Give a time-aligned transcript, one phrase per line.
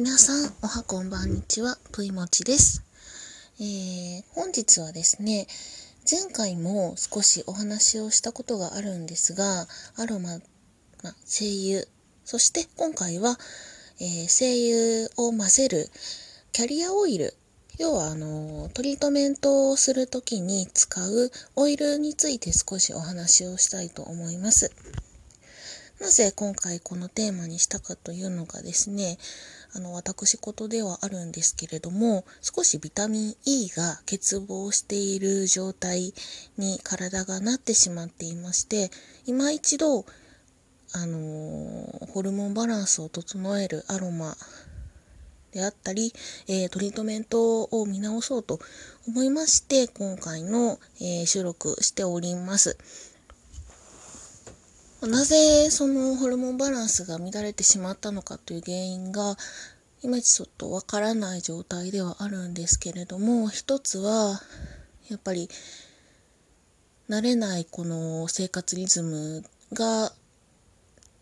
[0.00, 2.84] 皆さん、おはこんばんにちは、ぷいもちです。
[3.58, 5.48] えー、本日はですね、
[6.08, 9.66] 前回も少しお話をしたことがあるんですが、
[9.96, 10.38] アロマ、
[11.02, 11.46] ま、精
[11.78, 11.84] 油、
[12.24, 13.40] そして今回は、
[13.98, 15.90] えー、精油を混ぜる
[16.52, 17.34] キャリアオイル、
[17.76, 24.70] 要はあの、トリートメントをするときに使うオイルについて少しお話をしたいと思います。
[26.00, 29.18] なぜ今回このテーマにしたかというのがですね、
[29.78, 36.12] あの、私事ではあるんですけれども、少しビタミン E が欠乏している状態
[36.56, 38.90] に体がなってしまっていまして、
[39.24, 40.04] 今一度、
[40.94, 41.20] あの
[42.12, 44.38] ホルモンバランスを整えるアロマ
[45.52, 46.14] であったり、
[46.48, 48.58] えー、トリートメントを見直そうと
[49.06, 52.76] 思いまして、今回の、えー、収録しております。
[55.06, 59.36] なぜそのホルモンバランスが乱れてしまったのかという原因が
[60.02, 64.40] いまいちちょっとわからない状態ではあるんですけれども一つは
[65.08, 65.48] やっぱり
[67.08, 70.12] 慣れないこの生活リズムが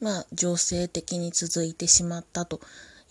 [0.00, 2.60] まあ情勢的に続いてしまったと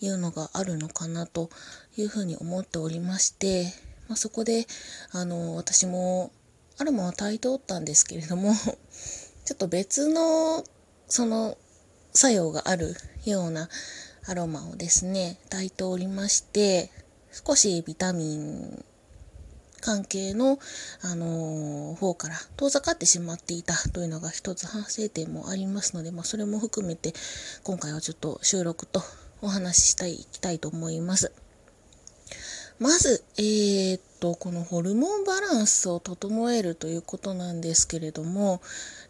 [0.00, 1.50] いうのがあるのかなと
[1.96, 3.66] いうふうに思っておりまして、
[4.08, 4.66] まあ、そこで
[5.12, 6.32] あの私も
[6.78, 8.54] アロマは炊いておったんですけれども
[9.44, 10.64] ちょっと別の、
[11.08, 11.56] その、
[12.12, 13.68] 作用があるような
[14.26, 16.90] アロマをですね、炊いておりまして、
[17.32, 18.84] 少しビタミン
[19.84, 20.58] 関係の、
[21.02, 27.12] あのー、方から遠ざかってしまっていたというのが一つ反省点もありますので、まあ、それも含めて
[27.64, 29.02] 今回はちょっと収録と
[29.42, 31.32] お話ししたい、いきたいと思います。
[32.78, 38.62] まず、えー、っと、このホルモンバランスを整えるということなんですけれども、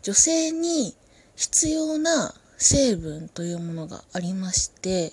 [0.02, 0.96] 女性に
[1.36, 5.12] 必要な成分というものがありまして、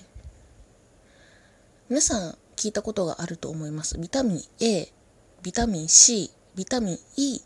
[1.88, 4.00] 皆さん聞いたことがあると思います。
[4.00, 4.92] ビタミン A、
[5.44, 7.42] ビタミン C、ビタミン E。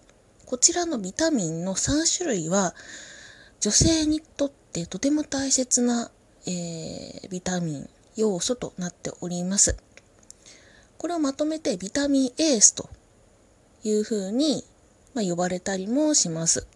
[0.45, 2.73] こちらのビタミンの3種類は
[3.59, 6.09] 女性にとってとても大切な、
[6.47, 9.75] えー、ビタミン要素となっております。
[10.97, 12.89] これをまとめてビタミンエースと
[13.83, 14.63] いうふうに、
[15.13, 16.67] ま、呼ばれたりもします。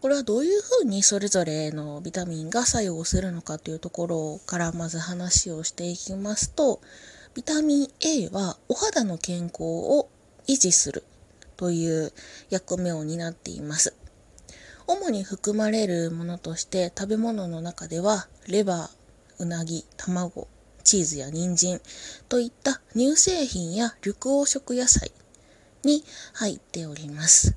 [0.00, 6.80] これはどういうふうにそれぞれのビタミンが作用するのかというところからまず話をしていきますと、
[7.34, 10.08] ビタミン A はお肌の健康を
[10.48, 11.04] 維持する
[11.56, 12.12] という
[12.48, 13.94] 役目を担っています。
[14.86, 18.90] 主に含まれるものとして食べ物の中ではレバー、
[19.38, 20.48] うなぎ、卵、
[20.82, 21.80] チーズや人参
[22.28, 25.12] といった乳製品や緑黄色野菜
[25.84, 26.04] に
[26.34, 27.56] 入っております。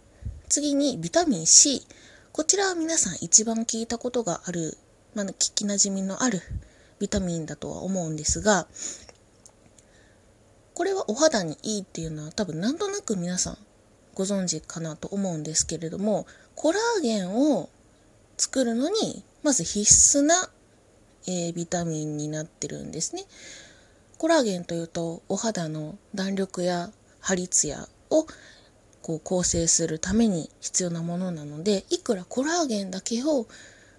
[0.49, 1.85] 次にビタミン C。
[2.31, 4.77] こちらは皆さん一番聞いたことがある、
[5.15, 6.41] まあ、聞きなじみのある
[6.99, 8.67] ビタミンだとは思うんですが、
[10.73, 13.57] これはお肌にいいっていうのは多分なんとなく皆さん
[14.15, 17.69] ご存知かなと思うんですけれども、コラーゲンを
[18.37, 20.49] 作るのにまず必須な
[21.27, 23.25] えー、ビタミンになってるんですね。
[24.17, 28.25] コラーゲンというとお肌の弾力やハリツヤを
[29.01, 33.47] こう構成するために必要なものなのでいくらコラーゲンだけを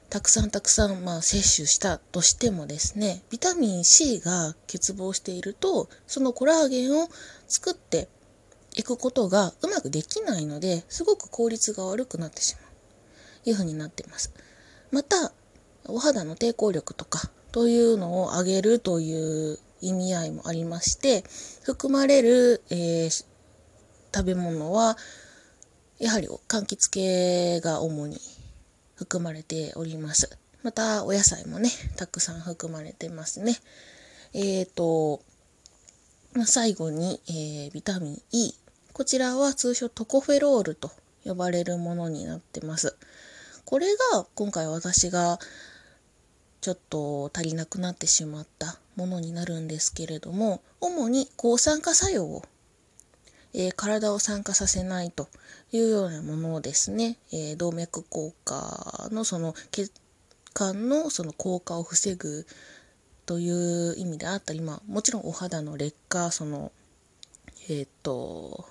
[0.09, 7.09] たくさんたくさんまあ摂取したとしてもですねビタミン C が欠乏しているとそのコラーゲンを
[7.49, 8.09] 作って
[8.77, 14.33] いくことがうまくできないのですごく効率が悪くなってしまういうふうになってます。
[14.91, 15.33] また
[15.89, 21.25] お肌の抵抗力とかというのを上げるという意味合いもありまして
[21.63, 23.25] 含まれる、えー、
[24.15, 24.97] 食べ物は
[25.99, 28.19] やはり柑橘系が主に
[28.97, 30.39] 含まれております。
[30.63, 33.57] またお野菜もねたくさん含まれてますね。
[34.33, 35.23] えっ、ー、と、
[36.33, 38.55] ま最後に、えー、ビタミン E
[38.93, 40.91] こちらは通称トコフェロールと
[41.25, 42.97] 呼ばれるものになってます。
[43.65, 45.39] これが今回私が
[46.65, 52.43] ちょっと足りなくなってしまったものになるんですけれども主に抗酸化作用を、
[53.53, 55.29] えー、体を酸化させないと
[55.73, 59.93] いうようなものをですね、えー、動脈硬化のその血
[60.55, 62.47] 管のその硬化を防ぐ
[63.27, 63.51] とい
[63.91, 66.73] う意味であったり、まあ、もちろんお肌の劣化その
[67.69, 68.65] えっ、と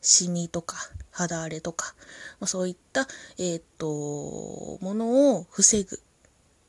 [0.00, 0.78] シミとか
[1.10, 1.94] 肌荒れとか、
[2.40, 3.06] まあ、そういった、
[3.38, 6.00] えっ、とものを防ぐ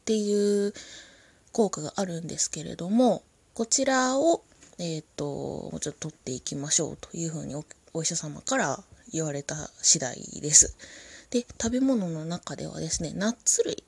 [0.04, 0.74] っていう
[1.54, 3.24] 効果があるんですけれども
[3.54, 4.44] こちらを、
[4.80, 7.56] えっ、ー、ともうちょっと取っていきましょうというふうに
[7.94, 8.84] お医者様から
[9.14, 10.76] 言われた次第です。
[11.30, 13.84] で食べ物の中ではですねナッツ類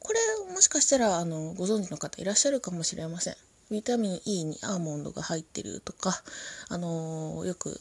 [0.00, 0.18] これ
[0.52, 3.36] もしかしたらあのご存知の方いらっしゃるかもしれません。
[3.70, 6.20] ビタミン E にアーモンドが入ってるとか、
[6.68, 7.80] あのー、よく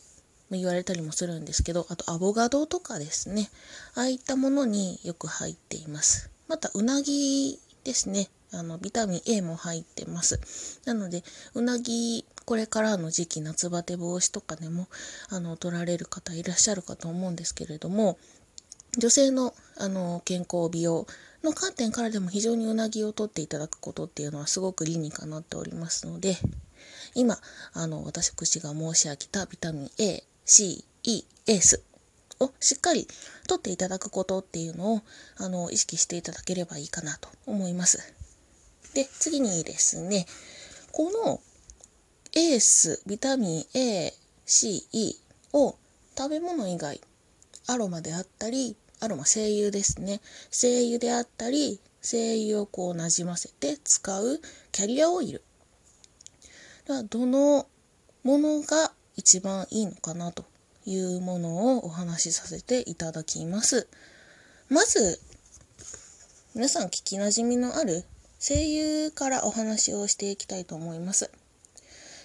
[0.52, 3.50] 言われたりもするんですけど、あとアボガドとかですね、
[3.96, 6.30] ああいったものによく入っています。
[6.48, 8.30] また、うなぎですね。
[8.52, 10.40] あの、ビタミン A も入ってます。
[10.86, 11.24] なので、
[11.54, 14.88] うなぎ、これからの時期、夏バテ防止とかでも、
[15.30, 18.18] あの、取られる方いらっしゃるかと思うんですけれども、
[18.98, 21.06] 女性の、あの、健康美容
[21.44, 26.38] の観点からでも非常にうなぎを取っていただくことっていうのはすごく理にかなっておりますので、
[27.14, 27.38] 今、
[27.74, 31.84] あの、私が申し上げたビタミン A、C、E、エース
[32.40, 33.08] をしっかり
[33.48, 35.02] 取っていただくことっていうのを、
[35.38, 38.00] あの、意識していただければいいかなと思います。
[38.94, 40.26] で、次にですね、
[40.92, 41.42] この
[42.34, 44.14] エース、ビタミン A、
[44.46, 45.16] C、E
[45.54, 45.76] を
[46.18, 47.02] 食べ物以外、
[47.68, 50.22] アロマであったり、アロマ精油ですね。
[50.52, 54.42] 精油であったり、精油をこうなじませて使う
[54.72, 55.44] キャリアオイル。
[56.86, 57.68] では、どの
[58.24, 60.46] ものが一番いいのかなと
[60.90, 63.88] いうものをお話しさせていただきます。
[64.70, 65.20] まず、
[66.56, 68.06] 皆さん聞きなじみのある
[68.40, 71.30] 声優からお話をしていきたいと思います。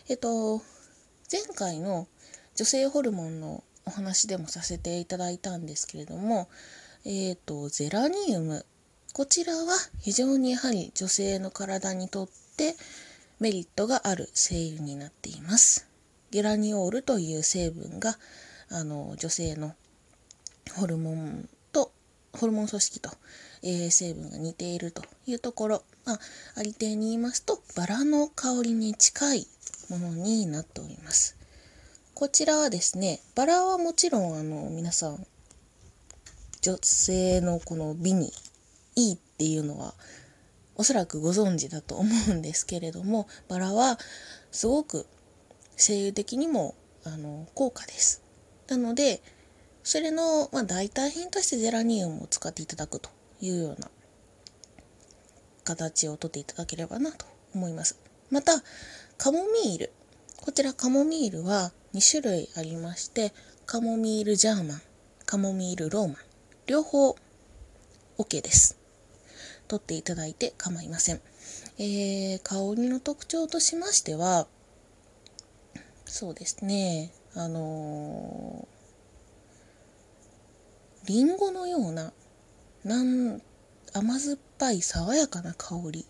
[0.09, 0.63] えっと、
[1.31, 2.07] 前回の
[2.57, 6.49] 女性ホルモンのお話でもさせていただいたんですけれども、
[7.05, 8.65] えっと、ゼラニウム。
[9.13, 12.75] こちらは非常にやはり女性の体にとって
[13.41, 15.87] メリットがある精油になっています。
[16.31, 18.19] ゲラニオールという成分が
[18.71, 19.75] あの女性の
[20.77, 21.93] ホルモンと
[22.33, 23.11] ホルモン組織と
[23.67, 26.21] えー、成分が似ているというところ、まあ、
[26.57, 29.47] ありていに言いますと、バラの香りに近い
[29.89, 31.39] ものになっております。
[32.13, 35.27] こちらはですね、バラはもちろん、あの、皆さん、
[36.61, 38.33] 女性のこの美に
[38.97, 39.95] いいっていうのは、
[40.77, 43.99] おそらくご存知だと思うんですけれども、バラは
[44.53, 45.07] すごく
[45.79, 46.75] 声優的にも
[47.05, 48.24] あの高価です。
[48.69, 49.23] なので、
[49.83, 53.91] それの、まあ、代替品としてゼラニウムを使っていただくというような
[55.65, 57.99] 形をとっていただければなと思います。
[58.31, 58.53] また、
[59.19, 59.93] カモミール。
[60.41, 63.33] こちらカモミールは2種類ありまして、
[63.67, 64.83] カモミールジャーマン、
[65.27, 66.17] カモミールローマン。
[66.67, 67.17] 両方
[68.19, 68.79] OK です。
[69.69, 71.21] 取っていただいて構いません。
[71.79, 74.47] えー、香りの特徴としましては、
[76.05, 82.13] そうですね、あのー、リンゴのような
[82.85, 83.41] なん
[83.93, 86.07] 甘酸っぱい爽やかな香り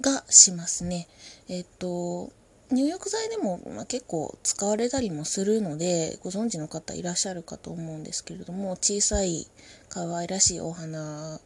[0.00, 1.08] がしますね。
[1.48, 2.32] えっと
[2.70, 9.46] 入浴剤でも、まあ、結構使われたりもするのでご存知の方いらっしゃるかと思うんですけれども小さい
[9.90, 11.38] 可愛らしいお花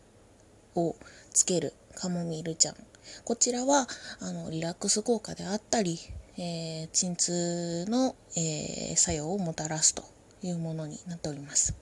[0.76, 0.94] を
[1.32, 2.76] つけるカモミールちゃん
[3.24, 3.88] こちらは
[4.20, 5.98] あのリラックス効果であったり、
[6.38, 10.04] えー、鎮痛の、えー、作用をもたらすと
[10.42, 11.74] いうものになっております。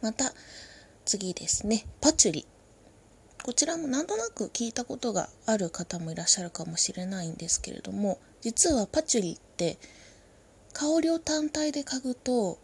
[0.00, 0.32] また、
[1.04, 2.46] 次ですね、パチュリ。
[3.42, 9.78] こちらもなんとなく聞いたことがある方もいらっしゃるかもしれないんですけれども、実はパチュリって
[10.72, 12.58] 香りを単体で嗅ぐと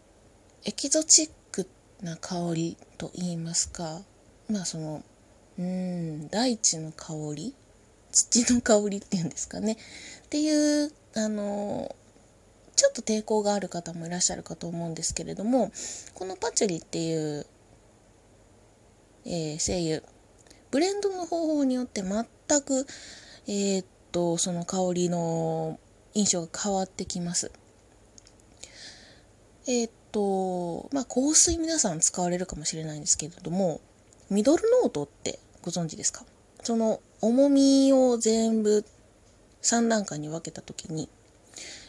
[0.65, 1.67] エキゾチック
[2.01, 4.01] な香りと言いますか、
[4.49, 5.03] まあその、
[5.57, 7.55] うん、大地の香り
[8.11, 9.73] 土の香りっていうんですかね。
[9.73, 11.95] っていう、あの、
[12.75, 15.69] ちょっと抵抗がある方もいらっしゃるかと思うんですけれども
[16.13, 17.45] このパチュリっていう、
[19.25, 20.01] えー、精油
[20.71, 22.25] ブレンドの方法によって全
[22.61, 22.87] く、
[23.47, 25.77] えー、っとその香りの
[26.13, 27.51] 印象が変わってきます。
[29.67, 33.81] えー、っとまあ香水皆さん使われるかもしれないんですけれども
[34.29, 36.23] ミドルノートってご存知ですか？
[36.69, 38.85] その重みを全部
[39.63, 41.09] 3段階に分けた時に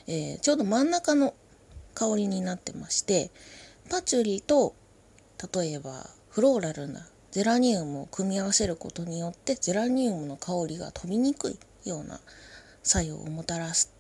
[0.07, 1.35] えー、ちょうど真ん中の
[1.95, 3.31] 香りになってまして
[3.91, 4.75] パチュリと
[5.55, 11.59] 例えばフローラルなゼラニウムを組み合わせることによってゼラニウムの香りが飛びにくい
[11.89, 12.19] ような
[12.83, 13.93] 作用をもたらす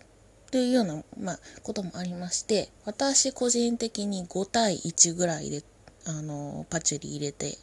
[0.51, 5.63] というような、まあ、こともありまして私個人的に5対1ぐらいで
[6.07, 7.57] あのパチュリ入れて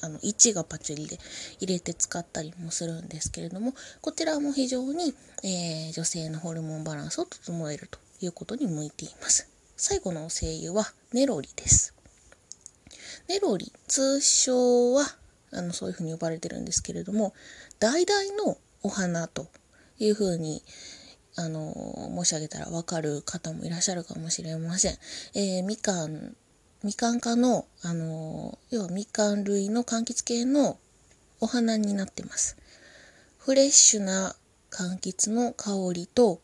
[0.00, 1.18] あの1がパチュリで
[1.60, 9.50] 入れて使ったりもするんですけれどもこちらも非常に、えー、女性のホルモンバランスを整えるということに向いています。
[9.76, 11.94] 最後の精油はネロリです。
[13.28, 15.04] ネロリ通称は
[15.52, 17.34] あのそういうふうに呼ばれてるんですけれども
[17.80, 19.48] 橙のお花と
[19.98, 20.62] いうふうに
[21.36, 21.74] あの
[22.16, 24.98] 申し上げたらわかる方もいらっしゃるかもしれません、
[25.34, 26.34] えー、みかん
[26.86, 30.78] みかん科の、あの要はみかん類の柑橘系の
[31.40, 32.56] お花になってます。
[33.38, 34.36] フレッシュな
[34.70, 36.40] 柑橘の香りと、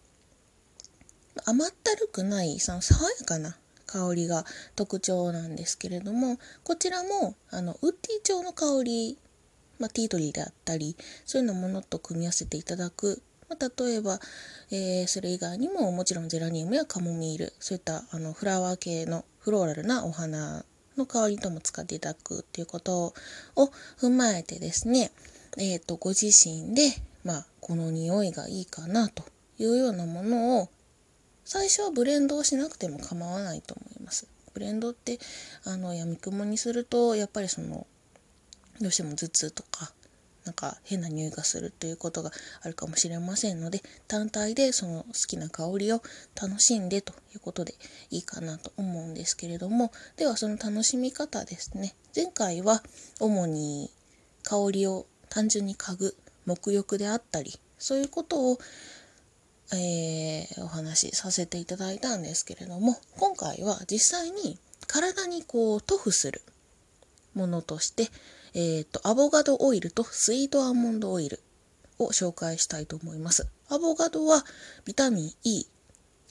[1.44, 3.56] 甘ったるくない、その爽やかな
[3.87, 4.44] 香りが
[4.75, 9.18] 特徴なんですけれども、こちらも、あの、ウッディ調の香り、
[9.78, 13.22] まあ、ティートリーであったり、そういうのものと組み合わせていただく。
[13.52, 14.18] まあ、例えば、
[14.71, 20.64] えー、それ以外にももちろんゼラニウムやカモミール、そういったあのフラワー系のフローラルなお花
[20.97, 23.14] の香りとも使っていただくっていうこと
[23.56, 25.11] を踏まえてですね、
[25.59, 26.82] えっ、ー、と、ご自身で、
[27.25, 29.25] まあ、この匂いがいいかなと
[29.59, 30.68] いうようなものを、
[31.44, 34.26] 最初はブレンドをしなくても構わないと思います。
[34.54, 35.18] ブレンドって、
[35.64, 37.87] あの、やみくもにすると、やっぱりその、
[38.80, 39.92] どうしても頭痛とか、
[40.44, 42.30] なんか変な匂いがするということが
[42.62, 46.02] あるかもしれませんので単体でその好きな香りを
[46.40, 47.75] 楽しんでということで
[48.11, 49.92] いいかなと思うんですけれども。
[50.16, 51.94] ではその楽しみ方ですね。
[52.14, 52.82] 前回は
[53.20, 53.90] 主に
[54.42, 58.58] 香りを単純に嗅ぐ沐浴であったりそういうことを、
[59.72, 66.42] えー、お話しさせていただいたんですけれども今回は実際に体にこう塗布する
[67.34, 68.08] ものとして、
[68.54, 71.40] えーと、アボガドオイルとスイートアーモンドオイル
[71.99, 73.47] を紹介したいと思います。
[73.68, 74.44] アボガドは
[74.85, 75.66] ビタミン E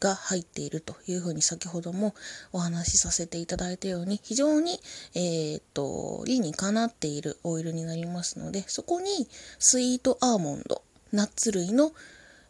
[0.01, 2.13] が入っているというふうに先ほども
[2.51, 4.79] お話しさせていただいたように非常に、
[5.13, 9.27] えーと、理にかなっているオイルになりますのでそこに
[9.59, 10.81] スイートアーモンド
[11.13, 11.91] ナッツ類の、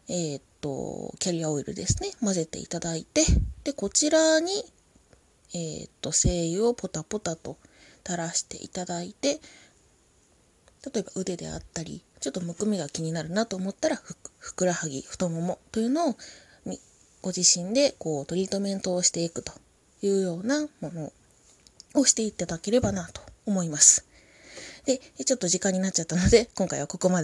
[0.08, 3.22] えーと、キャリアオイルですね混ぜていただいて
[3.64, 4.50] でこちらに、
[5.54, 7.58] えー、と精油をポタポタと
[8.04, 9.40] 垂らしていただいて
[10.84, 13.96] 例えば腕であったりちょっとむくみが気になるなと思ったら
[14.38, 16.16] ふくらはぎ太ももというのを
[17.22, 19.52] ご自身でこうトリートメントをしていくと
[20.02, 21.12] いうようなもの
[21.94, 24.06] をしていただければなと思います。
[24.84, 27.20] で、ちょっと時間になっちゃったので、今回はここまで